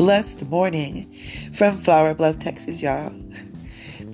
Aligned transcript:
blessed 0.00 0.48
morning 0.48 1.04
from 1.52 1.76
Flower 1.76 2.14
Bluff, 2.14 2.38
Texas, 2.38 2.80
y'all. 2.80 3.12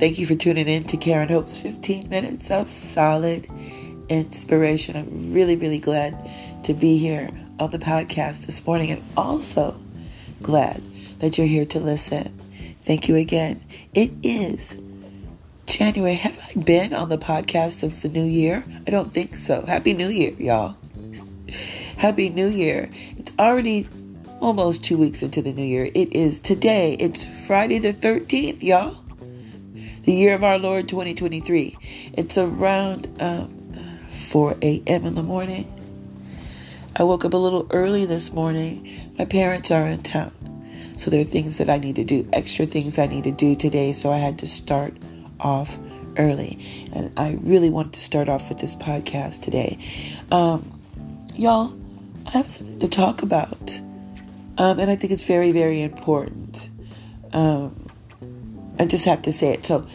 Thank 0.00 0.18
you 0.18 0.26
for 0.26 0.34
tuning 0.34 0.66
in 0.66 0.82
to 0.82 0.96
Karen 0.96 1.28
Hope's 1.28 1.60
15 1.60 2.08
minutes 2.08 2.50
of 2.50 2.68
solid 2.68 3.46
inspiration. 4.08 4.96
I'm 4.96 5.32
really, 5.32 5.54
really 5.54 5.78
glad 5.78 6.18
to 6.64 6.74
be 6.74 6.98
here 6.98 7.30
on 7.60 7.70
the 7.70 7.78
podcast 7.78 8.46
this 8.46 8.66
morning 8.66 8.90
and 8.90 9.02
also 9.16 9.80
glad 10.42 10.82
that 11.20 11.38
you're 11.38 11.46
here 11.46 11.66
to 11.66 11.78
listen. 11.78 12.36
Thank 12.82 13.08
you 13.08 13.14
again. 13.14 13.62
It 13.94 14.10
is 14.24 14.82
January. 15.66 16.14
Have 16.14 16.36
I 16.36 16.60
been 16.62 16.94
on 16.94 17.10
the 17.10 17.18
podcast 17.18 17.70
since 17.70 18.02
the 18.02 18.08
new 18.08 18.24
year? 18.24 18.64
I 18.88 18.90
don't 18.90 19.12
think 19.12 19.36
so. 19.36 19.64
Happy 19.64 19.92
New 19.92 20.08
Year, 20.08 20.32
y'all. 20.36 20.74
Happy 21.96 22.28
New 22.28 22.48
Year. 22.48 22.90
It's 23.18 23.38
already 23.38 23.86
almost 24.40 24.84
two 24.84 24.98
weeks 24.98 25.22
into 25.22 25.42
the 25.42 25.52
new 25.52 25.64
year. 25.64 25.88
It 25.94 26.12
is 26.12 26.40
today. 26.40 26.94
It's 26.98 27.46
Friday 27.46 27.78
the 27.78 27.92
13th, 27.92 28.62
y'all. 28.62 28.96
The 30.02 30.12
year 30.12 30.34
of 30.34 30.44
our 30.44 30.58
Lord 30.58 30.88
2023. 30.88 31.76
It's 32.14 32.38
around 32.38 33.10
um, 33.20 33.48
4 34.08 34.56
a.m. 34.62 35.04
in 35.04 35.14
the 35.14 35.22
morning. 35.22 35.72
I 36.94 37.02
woke 37.02 37.24
up 37.24 37.34
a 37.34 37.38
little 37.38 37.66
early 37.70 38.04
this 38.06 38.32
morning. 38.32 38.88
My 39.18 39.24
parents 39.24 39.70
are 39.70 39.86
in 39.86 40.02
town. 40.02 40.32
So 40.96 41.10
there 41.10 41.20
are 41.20 41.24
things 41.24 41.58
that 41.58 41.68
I 41.68 41.78
need 41.78 41.96
to 41.96 42.04
do, 42.04 42.28
extra 42.32 42.64
things 42.66 42.98
I 42.98 43.06
need 43.06 43.24
to 43.24 43.32
do 43.32 43.54
today. 43.54 43.92
So 43.92 44.12
I 44.12 44.18
had 44.18 44.38
to 44.38 44.46
start 44.46 44.94
off 45.40 45.78
early. 46.16 46.58
And 46.94 47.12
I 47.18 47.38
really 47.42 47.68
wanted 47.68 47.94
to 47.94 48.00
start 48.00 48.28
off 48.28 48.48
with 48.48 48.58
this 48.58 48.76
podcast 48.76 49.42
today. 49.42 49.78
Um, 50.30 50.80
y'all, 51.34 51.76
I 52.26 52.30
have 52.30 52.48
something 52.48 52.78
to 52.78 52.88
talk 52.88 53.22
about. 53.22 53.80
Um, 54.58 54.78
and 54.78 54.90
I 54.90 54.96
think 54.96 55.12
it's 55.12 55.24
very, 55.24 55.52
very 55.52 55.82
important. 55.82 56.70
Um, 57.32 57.74
I 58.78 58.86
just 58.86 59.04
have 59.04 59.22
to 59.22 59.32
say 59.32 59.52
it. 59.52 59.66
So 59.66 59.86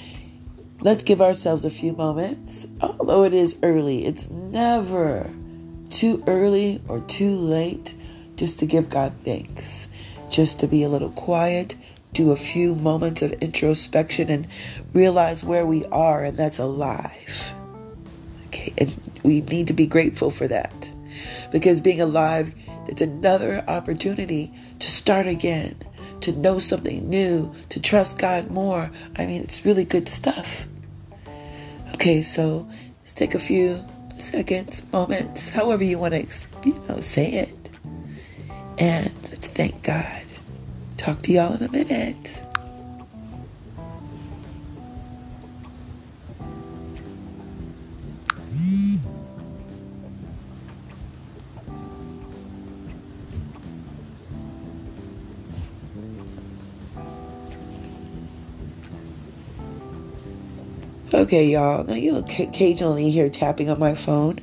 let's 0.81 1.03
give 1.03 1.22
ourselves 1.22 1.66
a 1.66 1.70
few 1.70 1.94
moments. 1.94 2.68
Although 2.81 3.23
it 3.23 3.34
is 3.34 3.59
early, 3.64 4.06
it's 4.06 4.30
never 4.30 5.30
too 5.90 6.23
early 6.28 6.81
or 6.88 7.02
too 7.02 7.36
late 7.36 7.95
just 8.36 8.59
to 8.59 8.66
give 8.66 8.90
God 8.90 9.14
thanks 9.14 10.12
just 10.31 10.62
to 10.62 10.68
be 10.68 10.84
a 10.84 10.90
little 10.90 11.12
quiet, 11.12 11.75
do 12.14 12.31
a 12.31 12.36
few 12.36 12.73
moments 12.75 13.22
of 13.22 13.34
introspection, 13.34 14.30
and 14.30 14.48
realize 14.94 15.44
where 15.44 15.66
we 15.66 15.86
are, 15.88 16.23
and 16.23 16.38
that's 16.38 16.58
alive. 16.58 17.53
Okay, 18.48 18.73
and 18.80 19.09
we 19.23 19.42
need 19.42 19.68
to 19.68 19.73
be 19.73 19.86
grateful 19.86 20.31
for 20.31 20.48
that 20.48 20.92
because 21.52 21.81
being 21.81 22.02
alive, 22.02 22.53
it's 22.88 23.02
another 23.02 23.64
opportunity 23.68 24.52
to 24.80 24.88
start 24.88 25.28
again, 25.28 25.76
to 26.22 26.32
know 26.32 26.60
something 26.60 27.10
new, 27.10 27.54
to 27.70 27.82
trust 27.82 28.20
God 28.20 28.52
more. 28.52 28.92
I 29.18 29.26
mean, 29.26 29.42
it's 29.42 29.66
really 29.66 29.86
good 29.86 30.10
stuff. 30.10 30.68
Okay, 31.94 32.22
so 32.22 32.68
let's 33.00 33.14
take 33.14 33.36
a 33.36 33.40
few 33.40 33.84
seconds, 34.18 34.92
moments, 34.92 35.50
however 35.50 35.84
you 35.84 36.00
want 36.00 36.14
to, 36.14 36.48
you 36.66 36.82
know, 36.88 37.00
say 37.00 37.32
it. 37.32 37.70
And 38.78 39.12
let's 39.24 39.48
thank 39.48 39.84
God. 39.84 40.24
Talk 40.98 41.22
to 41.24 41.32
y'all 41.32 41.54
in 41.54 41.64
a 41.64 41.72
minute. 41.72 42.44
Okay, 61.14 61.48
y'all. 61.48 61.84
Now 61.84 61.96
you'll 61.96 62.20
occasionally 62.20 63.12
hear 63.12 63.30
tapping 63.30 63.70
on 63.70 63.78
my 63.78 63.96
phone 63.96 64.40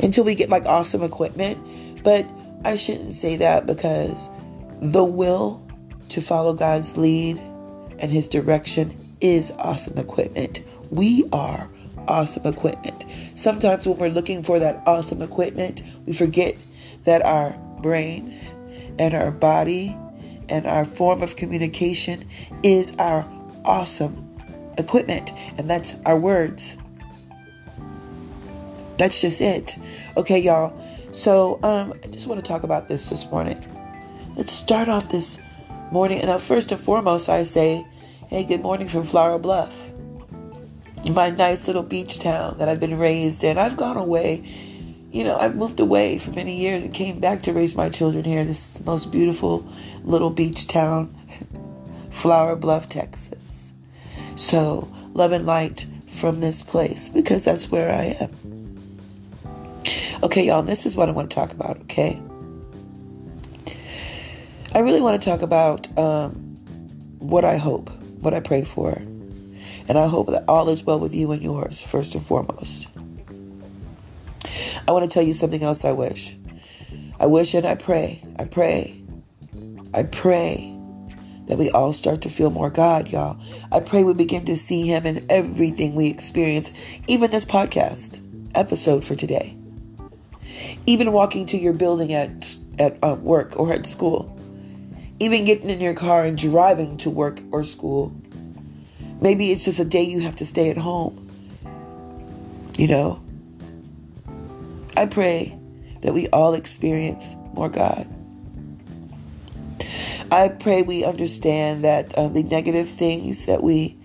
until 0.00 0.22
we 0.22 0.36
get 0.36 0.48
like 0.48 0.64
awesome 0.64 1.02
equipment. 1.02 1.58
But 2.04 2.30
I 2.64 2.76
shouldn't 2.76 3.10
say 3.12 3.36
that 3.38 3.66
because 3.66 4.30
the 4.80 5.02
will 5.02 5.60
to 6.10 6.20
follow 6.20 6.54
God's 6.54 6.96
lead 6.96 7.38
and 7.98 8.12
His 8.12 8.28
direction 8.28 8.96
is 9.20 9.50
awesome 9.58 9.98
equipment. 9.98 10.60
We 10.90 11.28
are 11.32 11.68
awesome 12.06 12.46
equipment. 12.46 13.04
Sometimes 13.34 13.88
when 13.88 13.98
we're 13.98 14.08
looking 14.08 14.44
for 14.44 14.60
that 14.60 14.84
awesome 14.86 15.20
equipment, 15.20 15.82
we 16.06 16.12
forget 16.12 16.54
that 17.06 17.22
our 17.22 17.58
brain 17.80 18.32
and 19.00 19.14
our 19.14 19.32
body 19.32 19.96
and 20.48 20.64
our 20.64 20.84
form 20.84 21.22
of 21.22 21.34
communication 21.34 22.24
is 22.62 22.94
our 22.98 23.28
awesome 23.64 24.31
equipment, 24.78 25.32
and 25.58 25.68
that's 25.68 25.98
our 26.04 26.18
words. 26.18 26.78
That's 28.98 29.20
just 29.20 29.40
it. 29.40 29.78
Okay, 30.16 30.38
y'all. 30.38 30.78
So, 31.12 31.58
um, 31.62 31.92
I 32.04 32.06
just 32.08 32.26
want 32.26 32.42
to 32.42 32.46
talk 32.46 32.62
about 32.62 32.88
this 32.88 33.10
this 33.10 33.30
morning. 33.30 33.62
Let's 34.36 34.52
start 34.52 34.88
off 34.88 35.10
this 35.10 35.40
morning. 35.90 36.24
Now, 36.24 36.38
first 36.38 36.72
and 36.72 36.80
foremost, 36.80 37.28
I 37.28 37.42
say, 37.42 37.86
hey, 38.28 38.44
good 38.44 38.62
morning 38.62 38.88
from 38.88 39.02
Flower 39.02 39.38
Bluff, 39.38 39.92
my 41.10 41.30
nice 41.30 41.66
little 41.66 41.82
beach 41.82 42.20
town 42.20 42.56
that 42.58 42.68
I've 42.68 42.80
been 42.80 42.98
raised 42.98 43.44
in. 43.44 43.58
I've 43.58 43.76
gone 43.76 43.98
away. 43.98 44.42
You 45.10 45.24
know, 45.24 45.36
I've 45.36 45.54
moved 45.54 45.80
away 45.80 46.18
for 46.18 46.30
many 46.30 46.56
years 46.56 46.84
and 46.84 46.94
came 46.94 47.20
back 47.20 47.42
to 47.42 47.52
raise 47.52 47.76
my 47.76 47.90
children 47.90 48.24
here. 48.24 48.44
This 48.44 48.76
is 48.76 48.78
the 48.78 48.90
most 48.90 49.12
beautiful 49.12 49.66
little 50.04 50.30
beach 50.30 50.66
town, 50.66 51.14
Flower 52.10 52.56
Bluff, 52.56 52.88
Texas. 52.88 53.61
So, 54.36 54.88
love 55.14 55.32
and 55.32 55.46
light 55.46 55.86
from 56.06 56.40
this 56.40 56.62
place 56.62 57.08
because 57.08 57.44
that's 57.44 57.70
where 57.70 57.90
I 57.90 58.16
am. 58.20 58.30
Okay, 60.22 60.46
y'all, 60.46 60.62
this 60.62 60.86
is 60.86 60.96
what 60.96 61.08
I 61.08 61.12
want 61.12 61.30
to 61.30 61.34
talk 61.34 61.52
about, 61.52 61.80
okay? 61.82 62.20
I 64.74 64.78
really 64.78 65.00
want 65.00 65.20
to 65.20 65.30
talk 65.30 65.42
about 65.42 65.98
um, 65.98 66.32
what 67.18 67.44
I 67.44 67.56
hope, 67.56 67.90
what 68.20 68.32
I 68.32 68.40
pray 68.40 68.64
for. 68.64 68.92
And 69.88 69.98
I 69.98 70.06
hope 70.06 70.28
that 70.28 70.44
all 70.48 70.68
is 70.68 70.84
well 70.84 71.00
with 71.00 71.14
you 71.14 71.32
and 71.32 71.42
yours, 71.42 71.82
first 71.82 72.14
and 72.14 72.24
foremost. 72.24 72.88
I 74.86 74.92
want 74.92 75.04
to 75.04 75.10
tell 75.10 75.22
you 75.22 75.32
something 75.32 75.62
else 75.62 75.84
I 75.84 75.92
wish. 75.92 76.36
I 77.18 77.26
wish 77.26 77.54
and 77.54 77.66
I 77.66 77.74
pray, 77.74 78.22
I 78.38 78.44
pray, 78.44 79.02
I 79.92 80.04
pray 80.04 80.71
that 81.46 81.58
we 81.58 81.70
all 81.70 81.92
start 81.92 82.22
to 82.22 82.28
feel 82.28 82.50
more 82.50 82.70
God, 82.70 83.08
y'all. 83.08 83.38
I 83.70 83.80
pray 83.80 84.04
we 84.04 84.14
begin 84.14 84.44
to 84.46 84.56
see 84.56 84.86
Him 84.86 85.06
in 85.06 85.26
everything 85.30 85.94
we 85.94 86.08
experience, 86.08 87.00
even 87.06 87.30
this 87.30 87.44
podcast 87.44 88.20
episode 88.54 89.04
for 89.04 89.14
today. 89.14 89.56
Even 90.86 91.12
walking 91.12 91.46
to 91.46 91.56
your 91.56 91.72
building 91.72 92.12
at, 92.12 92.56
at 92.78 93.02
um, 93.02 93.24
work 93.24 93.58
or 93.58 93.72
at 93.72 93.86
school 93.86 94.32
even 95.22 95.44
getting 95.44 95.70
in 95.70 95.80
your 95.80 95.94
car 95.94 96.24
and 96.24 96.36
driving 96.36 96.96
to 96.96 97.08
work 97.08 97.40
or 97.52 97.62
school. 97.62 98.12
Maybe 99.20 99.52
it's 99.52 99.64
just 99.64 99.78
a 99.78 99.84
day 99.84 100.02
you 100.02 100.18
have 100.18 100.34
to 100.36 100.44
stay 100.44 100.68
at 100.68 100.76
home. 100.76 101.30
You 102.76 102.88
know, 102.88 103.22
I 104.96 105.06
pray 105.06 105.56
that 106.00 106.12
we 106.12 106.28
all 106.30 106.54
experience 106.54 107.36
more 107.54 107.68
God. 107.68 108.12
I 110.32 110.48
pray 110.48 110.80
we 110.80 111.04
understand 111.04 111.84
that 111.84 112.14
uh, 112.14 112.28
the 112.28 112.42
negative 112.42 112.88
things 112.88 113.44
that 113.44 113.62
we 113.62 113.98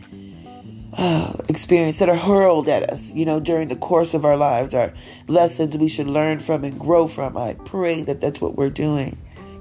uh, 0.97 1.31
experience 1.47 1.99
that 1.99 2.09
are 2.09 2.17
hurled 2.17 2.67
at 2.67 2.89
us, 2.89 3.15
you 3.15 3.23
know, 3.23 3.39
during 3.39 3.69
the 3.69 3.77
course 3.77 4.13
of 4.13 4.25
our 4.25 4.35
lives 4.35 4.75
are 4.75 4.93
lessons 5.29 5.77
we 5.77 5.87
should 5.87 6.09
learn 6.09 6.39
from 6.39 6.65
and 6.65 6.77
grow 6.77 7.07
from. 7.07 7.37
I 7.37 7.55
pray 7.63 8.01
that 8.01 8.19
that's 8.19 8.41
what 8.41 8.57
we're 8.57 8.69
doing, 8.69 9.13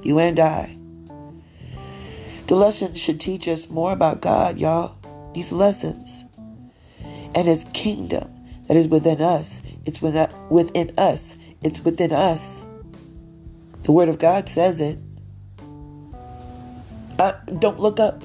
you 0.03 0.19
and 0.19 0.41
I. 0.41 0.77
The 2.49 2.57
lessons 2.57 3.01
should 3.01 3.21
teach 3.21 3.47
us 3.47 3.71
more 3.71 3.93
about 3.93 4.21
God, 4.21 4.59
y'all. 4.59 4.97
These 5.35 5.53
lessons 5.53 6.25
and 7.37 7.47
His 7.47 7.63
kingdom 7.75 8.29
that 8.67 8.77
is 8.77 8.89
within 8.89 9.21
us. 9.21 9.63
It's 9.85 10.03
within 10.03 10.93
us. 10.99 11.39
It's 11.63 11.85
within 11.85 12.11
us. 12.11 12.67
The 13.85 13.93
Word 13.93 14.09
of 14.09 14.19
God 14.19 14.49
says 14.49 14.81
it. 14.81 14.99
Uh, 17.19 17.33
don't 17.59 17.81
look 17.81 18.01
up. 18.01 18.23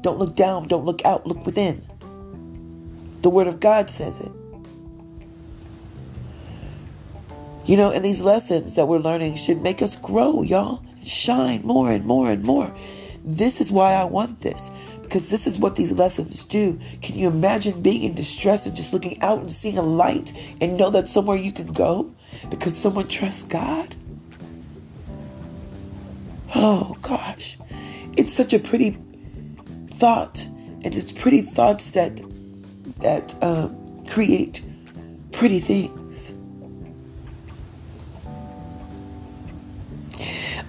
Don't 0.00 0.18
look 0.18 0.34
down. 0.34 0.68
Don't 0.68 0.84
look 0.84 1.04
out. 1.04 1.26
Look 1.26 1.44
within. 1.44 1.80
The 3.22 3.30
Word 3.30 3.46
of 3.46 3.60
God 3.60 3.88
says 3.88 4.20
it. 4.20 4.32
You 7.64 7.76
know, 7.76 7.90
and 7.92 8.04
these 8.04 8.22
lessons 8.22 8.74
that 8.74 8.86
we're 8.86 8.98
learning 8.98 9.36
should 9.36 9.62
make 9.62 9.82
us 9.82 9.94
grow, 9.94 10.42
y'all. 10.42 10.82
Shine 11.04 11.62
more 11.62 11.90
and 11.90 12.04
more 12.04 12.30
and 12.30 12.42
more. 12.42 12.74
This 13.24 13.60
is 13.60 13.70
why 13.70 13.92
I 13.92 14.04
want 14.04 14.40
this 14.40 14.98
because 15.12 15.28
this 15.30 15.46
is 15.46 15.58
what 15.58 15.76
these 15.76 15.92
lessons 15.92 16.44
do. 16.46 16.78
Can 17.02 17.18
you 17.18 17.28
imagine 17.28 17.82
being 17.82 18.02
in 18.02 18.14
distress 18.14 18.66
and 18.66 18.74
just 18.74 18.94
looking 18.94 19.20
out 19.20 19.40
and 19.40 19.52
seeing 19.52 19.76
a 19.76 19.82
light 19.82 20.32
and 20.60 20.78
know 20.78 20.88
that 20.88 21.06
somewhere 21.06 21.36
you 21.36 21.52
can 21.52 21.70
go 21.70 22.10
because 22.48 22.74
someone 22.74 23.06
trusts 23.08 23.44
God? 23.44 23.94
Oh 26.54 26.96
gosh, 27.02 27.58
it's 28.16 28.32
such 28.32 28.52
a 28.52 28.58
pretty 28.58 28.98
thought, 29.88 30.46
and 30.84 30.94
it's 30.94 31.12
pretty 31.12 31.42
thoughts 31.42 31.92
that 31.92 32.20
that 32.98 33.34
um, 33.42 34.04
create 34.06 34.62
pretty 35.32 35.60
things. 35.60 36.34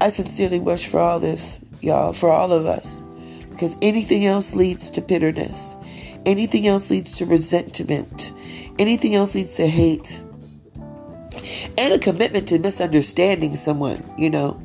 I 0.02 0.10
sincerely 0.10 0.60
wish 0.60 0.88
for 0.88 1.00
all 1.00 1.20
this, 1.20 1.64
y'all, 1.82 2.14
for 2.14 2.30
all 2.32 2.52
of 2.52 2.66
us, 2.66 3.02
because 3.52 3.78
anything 3.82 4.26
else 4.26 4.56
leads 4.56 4.92
to 4.92 5.02
bitterness. 5.02 5.76
Anything 6.26 6.68
else 6.68 6.90
leads 6.90 7.12
to 7.18 7.26
resentment. 7.26 8.32
Anything 8.80 9.16
else 9.16 9.36
leads 9.36 9.56
to 9.58 9.68
hate. 9.68 10.24
And 11.78 11.94
a 11.94 12.00
commitment 12.00 12.48
to 12.50 12.60
misunderstanding 12.60 13.56
someone, 13.56 14.04
you 14.18 14.30
know, 14.30 14.62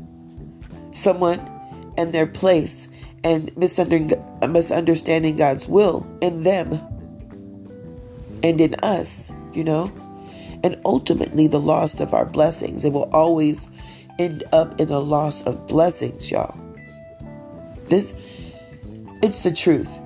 someone 0.92 1.38
and 1.99 2.15
their 2.15 2.27
place 2.27 2.89
and 3.25 3.55
misunderstanding 3.56 5.37
God's 5.37 5.69
will 5.69 6.06
in 6.23 6.45
them 6.45 6.73
and 8.43 8.61
in 8.61 8.75
us, 8.77 9.33
you 9.53 9.65
know, 9.65 9.93
and 10.62 10.81
ultimately 10.85 11.49
the 11.49 11.61
loss 11.61 12.00
of 12.00 12.15
our 12.15 12.25
blessings. 12.25 12.85
It 12.85 12.93
will 12.93 13.11
always 13.12 13.69
end 14.19 14.45
up 14.53 14.81
in 14.81 14.89
a 14.91 15.00
loss 15.00 15.45
of 15.47 15.67
blessings, 15.67 16.31
y'all. 16.31 16.56
This, 17.87 18.15
it's 19.23 19.43
the 19.43 19.53
truth, 19.53 19.99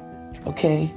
okay? 0.46 0.92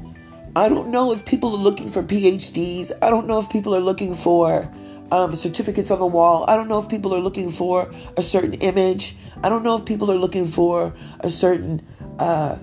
I 0.55 0.69
don't 0.69 0.89
know 0.89 1.11
if 1.11 1.25
people 1.25 1.53
are 1.53 1.61
looking 1.61 1.89
for 1.89 2.01
PhDs. 2.01 2.93
I 3.01 3.09
don't 3.09 3.27
know 3.27 3.39
if 3.39 3.49
people 3.49 3.75
are 3.75 3.81
looking 3.81 4.15
for 4.15 4.71
um, 5.11 5.35
certificates 5.35 5.91
on 5.91 5.99
the 5.99 6.05
wall. 6.05 6.45
I 6.47 6.55
don't 6.55 6.67
know 6.67 6.79
if 6.79 6.89
people 6.89 7.13
are 7.13 7.19
looking 7.19 7.51
for 7.51 7.91
a 8.17 8.21
certain 8.21 8.53
image. 8.53 9.15
I 9.43 9.49
don't 9.49 9.63
know 9.63 9.75
if 9.75 9.85
people 9.85 10.11
are 10.11 10.17
looking 10.17 10.47
for 10.47 10.93
a 11.19 11.29
certain 11.29 11.85
uh, 12.19 12.57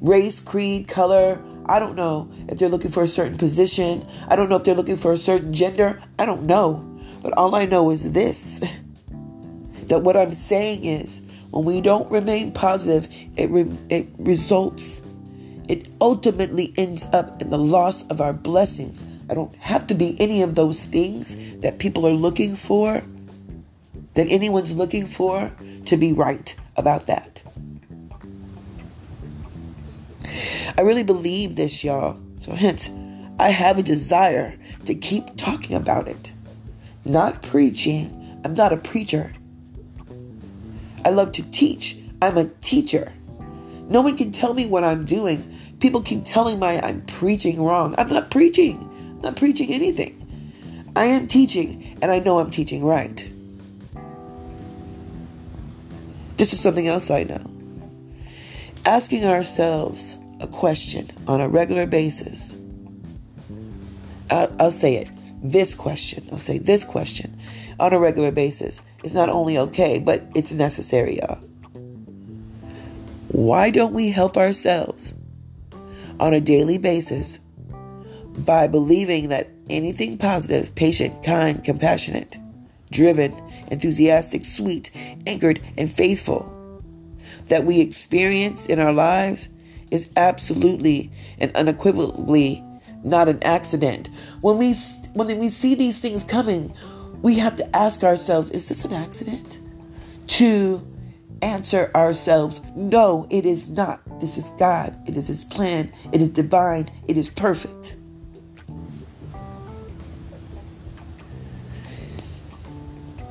race, 0.00 0.40
creed, 0.40 0.88
color. 0.88 1.40
I 1.66 1.78
don't 1.78 1.94
know 1.94 2.30
if 2.48 2.58
they're 2.58 2.68
looking 2.68 2.90
for 2.90 3.02
a 3.02 3.08
certain 3.08 3.38
position. 3.38 4.06
I 4.28 4.36
don't 4.36 4.48
know 4.48 4.56
if 4.56 4.64
they're 4.64 4.74
looking 4.74 4.96
for 4.96 5.12
a 5.12 5.16
certain 5.16 5.52
gender. 5.52 6.02
I 6.18 6.26
don't 6.26 6.44
know. 6.44 6.86
But 7.22 7.32
all 7.34 7.54
I 7.54 7.66
know 7.66 7.90
is 7.90 8.12
this 8.12 8.58
that 9.88 10.00
what 10.00 10.16
I'm 10.16 10.32
saying 10.32 10.84
is 10.84 11.22
when 11.50 11.64
we 11.64 11.80
don't 11.80 12.10
remain 12.10 12.52
positive, 12.52 13.12
it, 13.36 13.50
re- 13.50 13.78
it 13.88 14.08
results, 14.18 15.02
it 15.68 15.88
ultimately 16.00 16.72
ends 16.78 17.06
up 17.12 17.42
in 17.42 17.50
the 17.50 17.58
loss 17.58 18.06
of 18.08 18.20
our 18.20 18.32
blessings. 18.32 19.06
I 19.30 19.34
don't 19.34 19.54
have 19.56 19.86
to 19.86 19.94
be 19.94 20.16
any 20.20 20.42
of 20.42 20.56
those 20.56 20.84
things 20.86 21.56
that 21.58 21.78
people 21.78 22.04
are 22.04 22.12
looking 22.12 22.56
for, 22.56 23.00
that 24.14 24.26
anyone's 24.26 24.74
looking 24.74 25.06
for 25.06 25.52
to 25.86 25.96
be 25.96 26.12
right 26.12 26.52
about 26.76 27.06
that. 27.06 27.40
I 30.76 30.82
really 30.82 31.04
believe 31.04 31.54
this, 31.54 31.84
y'all. 31.84 32.18
So, 32.40 32.52
hence, 32.52 32.90
I 33.38 33.50
have 33.50 33.78
a 33.78 33.84
desire 33.84 34.58
to 34.86 34.96
keep 34.96 35.36
talking 35.36 35.76
about 35.76 36.08
it. 36.08 36.34
Not 37.04 37.40
preaching. 37.40 38.40
I'm 38.44 38.54
not 38.54 38.72
a 38.72 38.78
preacher. 38.78 39.32
I 41.04 41.10
love 41.10 41.30
to 41.32 41.48
teach. 41.52 41.98
I'm 42.20 42.36
a 42.36 42.46
teacher. 42.46 43.12
No 43.88 44.00
one 44.00 44.16
can 44.16 44.32
tell 44.32 44.54
me 44.54 44.66
what 44.66 44.82
I'm 44.82 45.04
doing. 45.04 45.56
People 45.78 46.02
keep 46.02 46.24
telling 46.24 46.58
me 46.58 46.66
I'm 46.66 47.02
preaching 47.02 47.62
wrong. 47.62 47.94
I'm 47.96 48.08
not 48.08 48.32
preaching. 48.32 48.89
Not 49.22 49.36
preaching 49.36 49.72
anything. 49.72 50.16
I 50.96 51.06
am 51.06 51.26
teaching, 51.26 51.98
and 52.02 52.10
I 52.10 52.18
know 52.20 52.38
I'm 52.38 52.50
teaching 52.50 52.84
right. 52.84 53.16
This 56.36 56.52
is 56.52 56.60
something 56.60 56.86
else 56.86 57.10
I 57.10 57.24
know. 57.24 57.44
Asking 58.86 59.26
ourselves 59.26 60.18
a 60.40 60.46
question 60.46 61.06
on 61.28 61.40
a 61.40 61.48
regular 61.48 61.86
basis. 61.86 62.56
I'll, 64.30 64.54
I'll 64.58 64.70
say 64.70 64.96
it. 64.96 65.08
This 65.42 65.74
question. 65.74 66.24
I'll 66.32 66.38
say 66.38 66.58
this 66.58 66.84
question 66.84 67.36
on 67.78 67.92
a 67.92 67.98
regular 67.98 68.32
basis 68.32 68.82
is 69.04 69.14
not 69.14 69.28
only 69.28 69.58
okay, 69.58 69.98
but 69.98 70.22
it's 70.34 70.52
necessary, 70.52 71.18
y'all. 71.18 71.40
Why 73.28 73.70
don't 73.70 73.94
we 73.94 74.10
help 74.10 74.36
ourselves 74.36 75.14
on 76.18 76.34
a 76.34 76.40
daily 76.40 76.78
basis 76.78 77.38
by 78.44 78.68
believing 78.68 79.28
that 79.28 79.48
anything 79.68 80.18
positive, 80.18 80.74
patient, 80.74 81.24
kind, 81.24 81.62
compassionate, 81.62 82.36
driven, 82.90 83.32
enthusiastic, 83.70 84.44
sweet, 84.44 84.90
anchored, 85.26 85.60
and 85.76 85.90
faithful 85.90 86.56
that 87.48 87.64
we 87.64 87.80
experience 87.80 88.66
in 88.66 88.78
our 88.78 88.92
lives 88.92 89.48
is 89.90 90.10
absolutely 90.16 91.10
and 91.38 91.54
unequivocally 91.56 92.64
not 93.02 93.28
an 93.28 93.42
accident. 93.42 94.08
When 94.40 94.58
we 94.58 94.74
when 95.14 95.38
we 95.38 95.48
see 95.48 95.74
these 95.74 95.98
things 96.00 96.24
coming, 96.24 96.74
we 97.22 97.38
have 97.38 97.56
to 97.56 97.76
ask 97.76 98.04
ourselves, 98.04 98.50
is 98.50 98.68
this 98.68 98.84
an 98.84 98.92
accident? 98.92 99.58
To 100.26 100.86
answer 101.42 101.90
ourselves, 101.94 102.60
no, 102.76 103.26
it 103.30 103.46
is 103.46 103.70
not. 103.70 104.00
This 104.20 104.36
is 104.36 104.50
God. 104.58 104.96
It 105.08 105.16
is 105.16 105.28
his 105.28 105.44
plan. 105.44 105.92
It 106.12 106.20
is 106.20 106.30
divine. 106.30 106.90
It 107.08 107.16
is 107.16 107.30
perfect. 107.30 107.96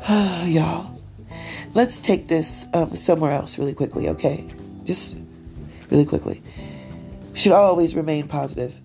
Y'all, 0.45 0.89
let's 1.75 2.01
take 2.01 2.27
this 2.27 2.67
um, 2.73 2.95
somewhere 2.95 3.31
else 3.31 3.59
really 3.59 3.75
quickly, 3.75 4.09
okay? 4.09 4.51
Just 4.83 5.19
really 5.91 6.06
quickly. 6.06 6.41
Should 7.35 7.51
always 7.51 7.95
remain 7.95 8.27
positive. 8.27 8.75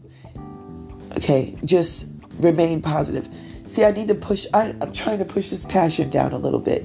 Okay, 1.16 1.56
just 1.64 2.08
remain 2.38 2.82
positive. 2.82 3.26
See, 3.66 3.84
I 3.84 3.92
need 3.92 4.08
to 4.08 4.14
push, 4.14 4.44
I, 4.52 4.74
I'm 4.82 4.92
trying 4.92 5.18
to 5.18 5.24
push 5.24 5.48
this 5.48 5.64
passion 5.64 6.10
down 6.10 6.32
a 6.32 6.38
little 6.38 6.60
bit. 6.60 6.84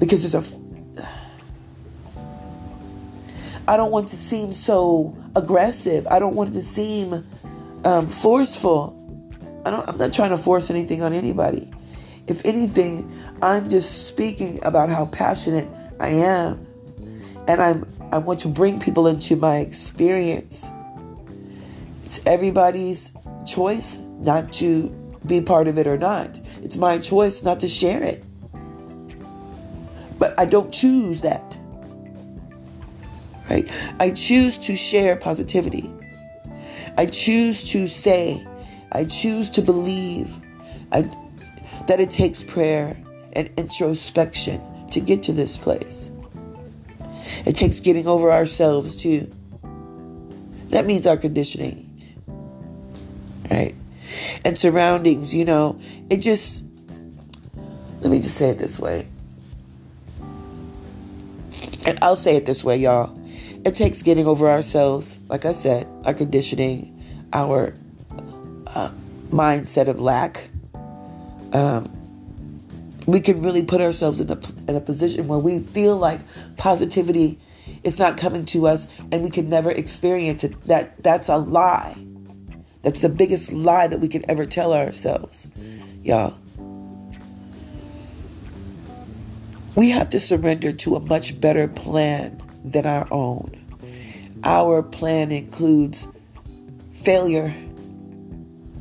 Because 0.00 0.32
there's 0.32 0.34
a. 0.34 0.60
I 3.68 3.76
don't 3.76 3.92
want 3.92 4.08
to 4.08 4.16
seem 4.16 4.50
so 4.50 5.16
aggressive. 5.36 6.08
I 6.08 6.18
don't 6.18 6.34
want 6.34 6.54
to 6.54 6.62
seem 6.62 7.24
um, 7.84 8.06
forceful. 8.08 8.96
I 9.64 9.70
don't, 9.70 9.88
I'm 9.88 9.98
not 9.98 10.12
trying 10.12 10.30
to 10.30 10.38
force 10.38 10.68
anything 10.68 11.04
on 11.04 11.12
anybody. 11.12 11.70
If 12.30 12.46
anything, 12.46 13.12
I'm 13.42 13.68
just 13.68 14.06
speaking 14.06 14.60
about 14.62 14.88
how 14.88 15.06
passionate 15.06 15.66
I 15.98 16.10
am. 16.10 16.64
And 17.48 17.60
I'm 17.60 17.92
I 18.12 18.18
want 18.18 18.38
to 18.40 18.48
bring 18.48 18.78
people 18.78 19.08
into 19.08 19.34
my 19.34 19.56
experience. 19.56 20.64
It's 22.04 22.24
everybody's 22.26 23.16
choice 23.44 23.98
not 24.18 24.52
to 24.54 24.90
be 25.26 25.40
part 25.40 25.66
of 25.66 25.76
it 25.76 25.88
or 25.88 25.98
not. 25.98 26.38
It's 26.62 26.76
my 26.76 26.98
choice 26.98 27.42
not 27.42 27.58
to 27.60 27.68
share 27.68 28.00
it. 28.00 28.22
But 30.20 30.38
I 30.38 30.44
don't 30.44 30.72
choose 30.72 31.22
that. 31.22 31.58
Right? 33.50 33.68
I 33.98 34.10
choose 34.10 34.56
to 34.58 34.76
share 34.76 35.16
positivity. 35.16 35.90
I 36.96 37.06
choose 37.06 37.64
to 37.72 37.88
say, 37.88 38.46
I 38.92 39.04
choose 39.04 39.50
to 39.50 39.62
believe 39.62 40.36
I, 40.92 41.04
that 41.90 41.98
it 41.98 42.08
takes 42.08 42.44
prayer 42.44 42.96
and 43.32 43.50
introspection 43.56 44.60
to 44.90 45.00
get 45.00 45.24
to 45.24 45.32
this 45.32 45.56
place. 45.56 46.12
It 47.44 47.56
takes 47.56 47.80
getting 47.80 48.06
over 48.06 48.30
ourselves 48.30 48.94
too. 48.94 49.28
That 50.68 50.86
means 50.86 51.04
our 51.08 51.16
conditioning. 51.16 52.00
Right? 53.50 53.74
And 54.44 54.56
surroundings, 54.56 55.34
you 55.34 55.44
know, 55.44 55.80
it 56.08 56.18
just, 56.18 56.64
let 58.02 58.12
me 58.12 58.18
just 58.18 58.36
say 58.36 58.50
it 58.50 58.58
this 58.58 58.78
way. 58.78 59.08
And 61.86 61.98
I'll 62.02 62.14
say 62.14 62.36
it 62.36 62.46
this 62.46 62.62
way, 62.62 62.76
y'all. 62.76 63.18
It 63.64 63.74
takes 63.74 64.02
getting 64.02 64.28
over 64.28 64.48
ourselves, 64.48 65.18
like 65.28 65.44
I 65.44 65.52
said, 65.52 65.88
our 66.04 66.14
conditioning, 66.14 66.96
our 67.32 67.74
uh, 68.68 68.92
mindset 69.30 69.88
of 69.88 70.00
lack. 70.00 70.50
Um, 71.52 71.96
we 73.06 73.20
can 73.20 73.42
really 73.42 73.64
put 73.64 73.80
ourselves 73.80 74.20
in 74.20 74.30
a, 74.30 74.38
in 74.68 74.76
a 74.76 74.80
position 74.80 75.26
where 75.26 75.38
we 75.38 75.60
feel 75.60 75.96
like 75.96 76.20
positivity 76.56 77.38
is 77.82 77.98
not 77.98 78.16
coming 78.16 78.44
to 78.46 78.66
us 78.66 78.98
and 79.10 79.22
we 79.22 79.30
can 79.30 79.48
never 79.48 79.70
experience 79.70 80.44
it. 80.44 80.60
That 80.66 81.02
that's 81.02 81.28
a 81.28 81.36
lie. 81.36 81.96
That's 82.82 83.00
the 83.00 83.08
biggest 83.08 83.52
lie 83.52 83.88
that 83.88 84.00
we 84.00 84.08
can 84.08 84.28
ever 84.30 84.46
tell 84.46 84.72
ourselves. 84.72 85.48
Y'all. 86.02 86.36
We 89.76 89.90
have 89.90 90.08
to 90.10 90.20
surrender 90.20 90.72
to 90.72 90.96
a 90.96 91.00
much 91.00 91.40
better 91.40 91.68
plan 91.68 92.40
than 92.64 92.86
our 92.86 93.06
own. 93.10 93.52
Our 94.44 94.82
plan 94.82 95.30
includes 95.30 96.08
failure, 96.92 97.54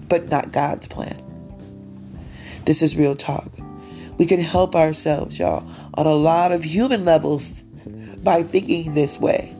but 0.07 0.29
not 0.29 0.51
God's 0.51 0.87
plan. 0.87 1.28
This 2.69 2.83
is 2.83 2.95
real 2.95 3.15
talk. 3.15 3.51
We 4.19 4.27
can 4.27 4.39
help 4.39 4.75
ourselves, 4.75 5.39
y'all, 5.39 5.67
on 5.95 6.05
a 6.05 6.13
lot 6.13 6.51
of 6.51 6.63
human 6.63 7.03
levels 7.03 7.63
by 8.23 8.43
thinking 8.43 8.93
this 8.93 9.19
way. 9.19 9.55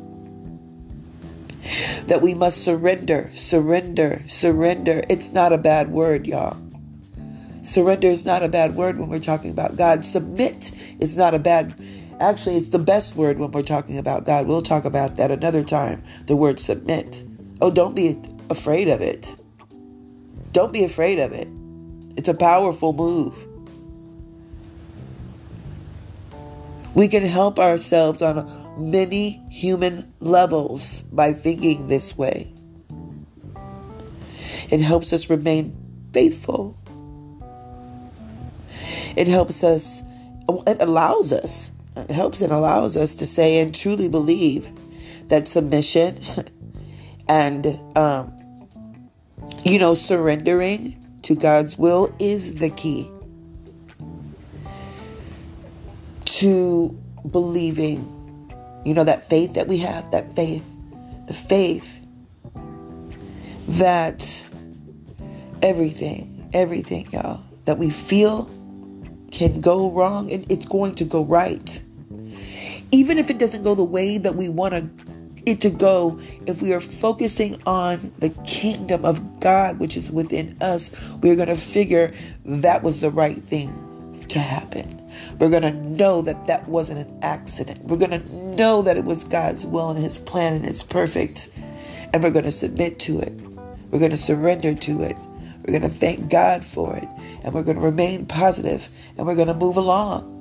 That 2.05 2.19
we 2.21 2.35
must 2.35 2.63
surrender, 2.63 3.31
surrender, 3.33 4.21
surrender. 4.27 5.01
It's 5.09 5.33
not 5.33 5.51
a 5.51 5.57
bad 5.57 5.89
word, 5.89 6.27
y'all. 6.27 6.61
Surrender 7.63 8.09
is 8.09 8.27
not 8.27 8.43
a 8.43 8.47
bad 8.47 8.75
word 8.75 8.99
when 8.99 9.09
we're 9.09 9.17
talking 9.17 9.49
about 9.49 9.75
God. 9.75 10.05
Submit 10.05 10.71
is 10.99 11.17
not 11.17 11.33
a 11.33 11.39
bad 11.39 11.73
Actually, 12.19 12.57
it's 12.57 12.69
the 12.69 12.77
best 12.77 13.15
word 13.15 13.39
when 13.39 13.49
we're 13.49 13.63
talking 13.63 13.97
about 13.97 14.23
God. 14.23 14.45
We'll 14.45 14.61
talk 14.61 14.85
about 14.85 15.15
that 15.17 15.31
another 15.31 15.63
time. 15.63 16.03
The 16.27 16.35
word 16.35 16.59
submit. 16.59 17.23
Oh, 17.59 17.71
don't 17.71 17.95
be 17.95 18.19
afraid 18.51 18.87
of 18.87 19.01
it. 19.01 19.35
Don't 20.51 20.71
be 20.71 20.83
afraid 20.83 21.17
of 21.17 21.31
it. 21.31 21.47
It's 22.17 22.27
a 22.27 22.33
powerful 22.33 22.93
move. 22.93 23.45
We 26.95 27.07
can 27.07 27.23
help 27.23 27.59
ourselves 27.59 28.21
on 28.21 28.49
many 28.77 29.41
human 29.49 30.11
levels 30.19 31.03
by 31.03 31.33
thinking 31.33 31.87
this 31.87 32.17
way. 32.17 32.51
It 34.71 34.81
helps 34.81 35.13
us 35.13 35.29
remain 35.29 35.75
faithful. 36.13 36.75
It 39.15 39.27
helps 39.27 39.63
us, 39.63 40.03
it 40.67 40.81
allows 40.81 41.31
us 41.33 41.71
it 42.07 42.11
helps 42.11 42.41
and 42.41 42.51
allows 42.51 42.95
us 42.95 43.15
to 43.15 43.27
say 43.27 43.59
and 43.61 43.73
truly 43.75 44.09
believe 44.09 44.71
that 45.27 45.47
submission 45.47 46.17
and, 47.29 47.79
um, 47.95 48.33
you 49.63 49.79
know, 49.79 49.93
surrendering 49.93 50.98
to 51.29 51.35
God's 51.35 51.77
will 51.77 52.11
is 52.17 52.55
the 52.55 52.71
key 52.71 53.07
to 56.25 56.89
believing. 57.29 58.15
You 58.83 58.95
know, 58.95 59.03
that 59.03 59.29
faith 59.29 59.53
that 59.53 59.67
we 59.67 59.77
have, 59.77 60.09
that 60.09 60.35
faith, 60.35 60.65
the 61.27 61.33
faith 61.33 62.03
that 63.67 64.49
everything, 65.61 66.49
everything, 66.51 67.07
y'all, 67.11 67.43
that 67.65 67.77
we 67.77 67.91
feel 67.91 68.49
can 69.29 69.61
go 69.61 69.91
wrong 69.91 70.31
and 70.31 70.51
it's 70.51 70.65
going 70.65 70.93
to 70.95 71.05
go 71.05 71.23
right. 71.23 71.79
Even 72.89 73.19
if 73.19 73.29
it 73.29 73.37
doesn't 73.37 73.61
go 73.61 73.75
the 73.75 73.83
way 73.83 74.17
that 74.17 74.33
we 74.33 74.49
want 74.49 74.73
it 75.49 75.61
to 75.61 75.69
go, 75.69 76.19
if 76.47 76.61
we 76.61 76.73
are 76.73 76.81
focusing 76.81 77.61
on 77.65 78.11
the 78.19 78.29
kingdom 78.45 79.05
of 79.05 79.39
God, 79.39 79.79
which 79.79 79.97
is 79.97 80.11
within 80.11 80.57
us, 80.61 81.11
we're 81.21 81.35
going 81.35 81.49
to 81.49 81.55
figure 81.55 82.13
that 82.45 82.83
was 82.83 83.01
the 83.01 83.11
right 83.11 83.37
thing 83.37 83.69
to 84.29 84.39
happen. 84.39 84.95
We're 85.39 85.49
going 85.49 85.63
to 85.63 85.71
know 85.71 86.21
that 86.21 86.47
that 86.47 86.67
wasn't 86.67 87.07
an 87.07 87.19
accident. 87.21 87.83
We're 87.85 87.97
going 87.97 88.11
to 88.11 88.55
know 88.55 88.81
that 88.81 88.97
it 88.97 89.05
was 89.05 89.23
God's 89.23 89.65
will 89.65 89.89
and 89.89 89.99
His 89.99 90.19
plan 90.19 90.53
and 90.53 90.65
it's 90.65 90.83
perfect. 90.83 91.49
And 92.13 92.23
we're 92.23 92.31
going 92.31 92.45
to 92.45 92.51
submit 92.51 92.99
to 92.99 93.19
it. 93.19 93.33
We're 93.91 93.99
going 93.99 94.11
to 94.11 94.17
surrender 94.17 94.73
to 94.73 95.01
it. 95.01 95.15
We're 95.65 95.79
going 95.79 95.89
to 95.89 95.89
thank 95.89 96.29
God 96.29 96.63
for 96.63 96.95
it. 96.95 97.07
And 97.43 97.53
we're 97.53 97.63
going 97.63 97.77
to 97.77 97.83
remain 97.83 98.25
positive 98.25 98.87
and 99.17 99.25
we're 99.25 99.35
going 99.35 99.47
to 99.47 99.53
move 99.53 99.77
along. 99.77 100.35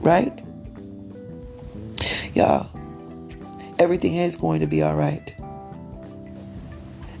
Right? 0.00 0.42
Y'all, 2.34 2.70
everything 3.78 4.14
is 4.14 4.36
going 4.36 4.60
to 4.60 4.66
be 4.66 4.82
all 4.82 4.96
right. 4.96 5.34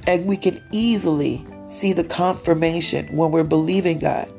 And 0.06 0.26
we 0.26 0.36
can 0.36 0.62
easily 0.72 1.46
see 1.66 1.92
the 1.92 2.04
confirmation 2.04 3.14
when 3.14 3.30
we're 3.30 3.44
believing 3.44 3.98
God 3.98 4.30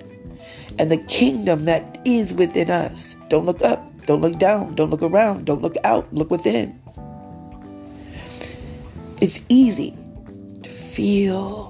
and 0.80 0.92
the 0.92 1.04
kingdom 1.08 1.66
that 1.66 2.00
is 2.06 2.34
within 2.34 2.72
us. 2.72 3.16
Don't 3.30 3.46
look 3.46 3.62
up, 3.62 3.86
don't 4.06 4.22
look 4.22 4.40
down, 4.40 4.76
don't 4.76 4.90
look 4.90 5.04
around, 5.04 5.46
don't 5.46 5.62
look 5.62 5.76
out, 5.84 6.12
look 6.14 6.32
within. 6.32 6.80
It's 9.22 9.46
easy 9.50 9.94
to 10.64 10.70
feel 10.70 11.68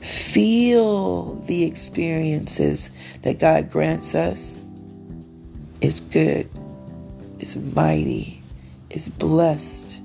feel 0.00 1.34
the 1.46 1.64
experiences 1.64 3.18
that 3.22 3.40
God 3.40 3.70
grants 3.70 4.14
us 4.14 4.62
is 5.80 6.00
good, 6.00 6.48
is 7.40 7.56
mighty, 7.74 8.35
is 8.96 9.08
blessed, 9.10 10.02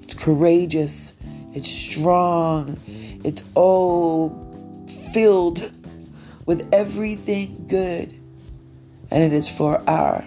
it's 0.00 0.14
courageous, 0.14 1.12
it's 1.54 1.68
strong, 1.68 2.78
it's 3.24 3.44
all 3.56 4.30
filled 5.12 5.72
with 6.46 6.72
everything 6.72 7.66
good, 7.66 8.08
and 9.10 9.24
it 9.24 9.32
is 9.32 9.48
for 9.48 9.82
our 9.90 10.24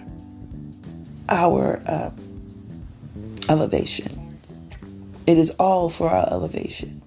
our 1.29 1.81
um, 1.87 3.39
elevation. 3.47 4.37
It 5.25 5.37
is 5.37 5.51
all 5.51 5.87
for 5.87 6.09
our 6.09 6.27
elevation. 6.31 7.01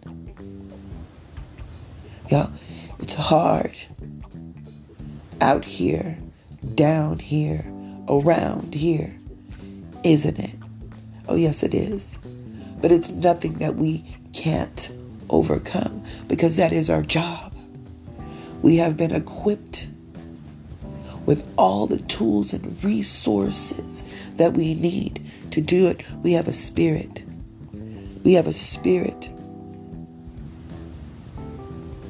Yeah, 2.30 2.48
it's 2.98 3.12
hard 3.12 3.76
out 5.42 5.66
here, 5.66 6.18
down 6.74 7.18
here, 7.18 7.62
around 8.08 8.72
here, 8.72 9.20
isn't 10.02 10.38
it? 10.38 10.63
Oh, 11.28 11.36
yes, 11.36 11.62
it 11.62 11.74
is. 11.74 12.18
But 12.80 12.92
it's 12.92 13.10
nothing 13.10 13.54
that 13.54 13.76
we 13.76 14.04
can't 14.32 14.92
overcome 15.30 16.02
because 16.28 16.56
that 16.56 16.72
is 16.72 16.90
our 16.90 17.02
job. 17.02 17.54
We 18.62 18.76
have 18.76 18.96
been 18.96 19.12
equipped 19.12 19.88
with 21.26 21.50
all 21.56 21.86
the 21.86 21.98
tools 21.98 22.52
and 22.52 22.82
resources 22.84 24.34
that 24.34 24.52
we 24.52 24.74
need 24.74 25.24
to 25.52 25.60
do 25.60 25.86
it. 25.86 26.04
We 26.22 26.32
have 26.34 26.48
a 26.48 26.52
spirit. 26.52 27.24
We 28.24 28.34
have 28.34 28.46
a 28.46 28.52
spirit 28.52 29.30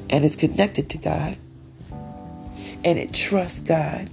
and 0.09 0.23
it's 0.23 0.35
connected 0.35 0.89
to 0.91 0.97
God 0.97 1.37
and 2.85 2.97
it 2.99 3.13
trusts 3.13 3.59
God 3.59 4.09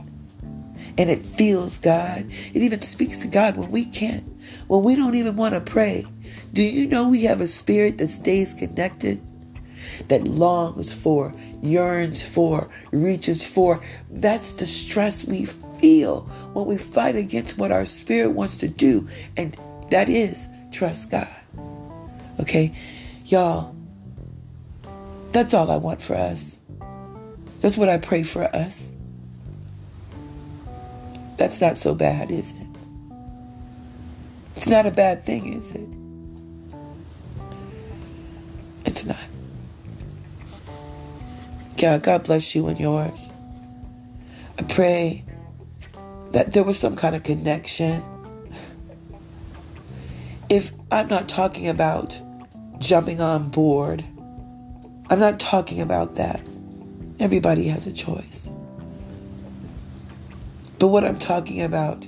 and 0.98 1.10
it 1.10 1.20
feels 1.20 1.78
God. 1.78 2.26
It 2.52 2.56
even 2.62 2.82
speaks 2.82 3.20
to 3.20 3.28
God 3.28 3.56
when 3.56 3.70
we 3.70 3.84
can't, 3.84 4.24
when 4.72 4.84
we 4.84 4.96
don't 4.96 5.16
even 5.16 5.36
want 5.36 5.52
to 5.52 5.60
pray. 5.60 6.02
Do 6.54 6.62
you 6.62 6.88
know 6.88 7.06
we 7.06 7.24
have 7.24 7.42
a 7.42 7.46
spirit 7.46 7.98
that 7.98 8.08
stays 8.08 8.54
connected, 8.54 9.20
that 10.08 10.24
longs 10.24 10.90
for, 10.90 11.34
yearns 11.60 12.22
for, 12.22 12.70
reaches 12.90 13.44
for? 13.44 13.82
That's 14.10 14.54
the 14.54 14.64
stress 14.64 15.28
we 15.28 15.44
feel 15.44 16.22
when 16.54 16.64
we 16.64 16.78
fight 16.78 17.16
against 17.16 17.58
what 17.58 17.70
our 17.70 17.84
spirit 17.84 18.30
wants 18.30 18.56
to 18.58 18.68
do, 18.68 19.06
and 19.36 19.54
that 19.90 20.08
is 20.08 20.48
trust 20.70 21.10
God. 21.10 21.28
Okay, 22.40 22.74
y'all, 23.26 23.76
that's 25.32 25.52
all 25.52 25.70
I 25.70 25.76
want 25.76 26.00
for 26.00 26.14
us. 26.14 26.58
That's 27.60 27.76
what 27.76 27.90
I 27.90 27.98
pray 27.98 28.22
for 28.22 28.44
us. 28.44 28.94
That's 31.36 31.60
not 31.60 31.76
so 31.76 31.94
bad, 31.94 32.30
is 32.30 32.58
it? 32.58 32.71
It's 34.56 34.68
not 34.68 34.86
a 34.86 34.90
bad 34.90 35.22
thing, 35.22 35.52
is 35.52 35.74
it? 35.74 35.88
It's 38.84 39.04
not. 39.04 39.28
God, 41.78 42.02
God 42.02 42.24
bless 42.24 42.54
you 42.54 42.68
and 42.68 42.78
yours. 42.78 43.30
I 44.58 44.62
pray 44.62 45.24
that 46.32 46.52
there 46.52 46.64
was 46.64 46.78
some 46.78 46.96
kind 46.96 47.16
of 47.16 47.22
connection. 47.22 48.02
If 50.48 50.72
I'm 50.90 51.08
not 51.08 51.28
talking 51.28 51.68
about 51.68 52.20
jumping 52.78 53.20
on 53.20 53.48
board 53.48 54.04
I'm 55.12 55.18
not 55.18 55.38
talking 55.38 55.82
about 55.82 56.14
that. 56.14 56.40
Everybody 57.20 57.68
has 57.68 57.86
a 57.86 57.92
choice. 57.92 58.50
But 60.78 60.88
what 60.88 61.04
I'm 61.04 61.18
talking 61.18 61.60
about 61.60 62.06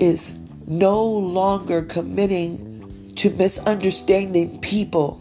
is 0.00 0.36
no 0.66 1.04
longer 1.04 1.82
committing 1.82 3.12
to 3.16 3.30
misunderstanding 3.30 4.58
people 4.60 5.20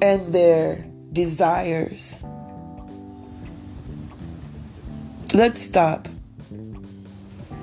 and 0.00 0.32
their 0.32 0.84
desires. 1.12 2.24
Let's 5.34 5.60
stop 5.60 6.08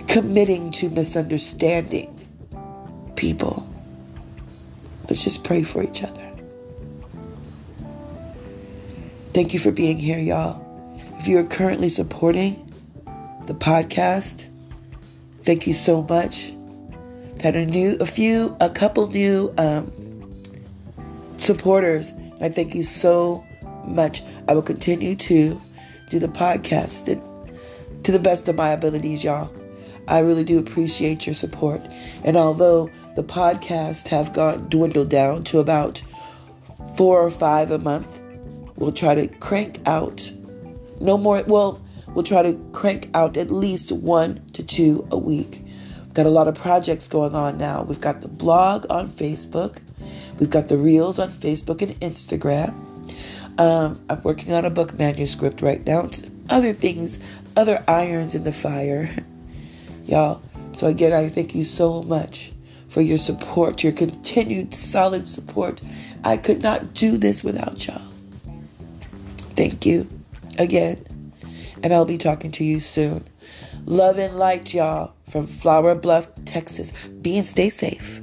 committing 0.08 0.72
to 0.72 0.89
misunderstanding 0.89 2.12
people. 3.15 3.67
Let's 5.03 5.24
just 5.24 5.43
pray 5.43 5.63
for 5.63 5.84
each 5.84 6.03
other. 6.03 6.25
Thank 9.34 9.53
you 9.53 9.60
for 9.60 9.72
being 9.72 9.98
here, 9.98 10.17
y'all. 10.17 10.65
If 11.19 11.27
you 11.27 11.38
are 11.38 11.43
currently 11.43 11.89
supporting 11.89 12.65
the 13.46 13.53
podcast, 13.53 14.50
thank 15.43 15.67
you 15.67 15.74
so 15.74 16.03
much. 16.03 16.53
Had 17.41 17.55
a 17.55 17.65
new, 17.65 17.98
a 18.00 18.05
few, 18.05 18.55
a 18.60 18.69
couple 18.69 19.08
new 19.08 19.53
um, 19.58 19.91
supporters. 21.38 22.13
I 22.41 22.50
thank 22.50 22.75
you 22.75 22.84
so 22.84 23.43
much. 23.86 24.22
I 24.48 24.53
will 24.53 24.62
continue 24.62 25.15
to 25.15 25.60
do 26.10 26.19
the 26.19 26.27
podcast 26.27 27.08
and 27.08 28.03
to 28.03 28.12
the 28.12 28.19
best 28.19 28.48
of 28.48 28.55
my 28.55 28.69
abilities, 28.69 29.24
y'all. 29.24 29.53
I 30.08 30.19
really 30.19 30.43
do 30.43 30.58
appreciate 30.58 31.27
your 31.27 31.36
support. 31.36 31.81
And 32.24 32.36
although 32.36 32.89
the 33.15 33.24
podcasts 33.24 34.08
have 34.08 34.34
gone 34.34 34.67
dwindled 34.69 35.10
down 35.10 35.43
to 35.43 35.60
about 35.60 36.01
four 36.98 37.22
or 37.22 37.29
five 37.29 37.72
a 37.72 37.77
month, 37.79 38.22
we'll 38.75 38.91
try 38.91 39.15
to 39.15 39.27
crank 39.27 39.79
out 39.86 40.31
no 41.00 41.17
more. 41.17 41.43
Well, 41.48 41.79
we'll 42.19 42.25
try 42.25 42.43
to 42.43 42.59
crank 42.73 43.09
out 43.13 43.38
at 43.38 43.49
least 43.49 43.93
one 43.93 44.45
to 44.51 44.61
two 44.61 45.07
a 45.09 45.17
week. 45.17 45.63
We've 46.01 46.13
got 46.13 46.25
a 46.25 46.29
lot 46.29 46.49
of 46.49 46.55
projects 46.55 47.07
going 47.07 47.33
on 47.33 47.57
now. 47.57 47.83
We've 47.83 48.01
got 48.01 48.19
the 48.19 48.27
blog 48.27 48.85
on 48.89 49.07
Facebook. 49.07 49.79
We've 50.38 50.49
got 50.49 50.67
the 50.67 50.77
reels 50.77 51.17
on 51.17 51.29
Facebook 51.29 51.81
and 51.81 51.97
Instagram. 52.01 52.75
Um, 53.57 54.01
I'm 54.09 54.21
working 54.23 54.51
on 54.51 54.65
a 54.65 54.69
book 54.69 54.99
manuscript 54.99 55.61
right 55.61 55.85
now. 55.85 56.01
It's 56.01 56.29
other 56.49 56.73
things, 56.73 57.23
other 57.55 57.81
irons 57.88 58.35
in 58.35 58.43
the 58.43 58.51
fire, 58.51 59.09
y'all. 60.05 60.41
So 60.73 60.88
again, 60.88 61.13
I 61.13 61.29
thank 61.29 61.55
you 61.55 61.63
so 61.63 62.01
much 62.01 62.51
for 62.89 62.99
your 62.99 63.17
support, 63.17 63.81
your 63.81 63.93
continued 63.93 64.75
solid 64.75 65.25
support. 65.25 65.79
I 66.25 66.35
could 66.35 66.61
not 66.63 66.93
do 66.93 67.15
this 67.15 67.45
without 67.45 67.88
y'all. 67.88 68.11
Thank 69.55 69.85
you 69.85 70.05
again. 70.57 71.05
And 71.83 71.93
I'll 71.93 72.05
be 72.05 72.17
talking 72.17 72.51
to 72.51 72.63
you 72.63 72.79
soon. 72.79 73.24
Love 73.86 74.19
and 74.19 74.38
light, 74.38 74.74
y'all, 74.74 75.13
from 75.29 75.48
Flower 75.48 75.95
Bluff, 75.95 76.29
Texas. 76.45 77.07
Be 77.07 77.38
and 77.38 77.45
stay 77.45 77.69
safe. 77.69 78.21